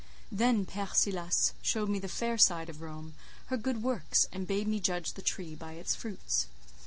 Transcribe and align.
Then 0.31 0.65
Père 0.65 0.95
Silas 0.95 1.53
showed 1.61 1.87
me 1.87 1.99
the 1.99 2.07
fair 2.07 2.35
side 2.39 2.69
of 2.69 2.81
Rome, 2.81 3.13
her 3.53 3.55
good 3.57 3.83
works; 3.83 4.25
and 4.31 4.47
bade 4.47 4.67
me 4.67 4.79
judge 4.79 5.13
the 5.13 5.21
tree 5.21 5.53
by 5.53 5.73
its 5.73 5.93
fruits. 5.93 6.47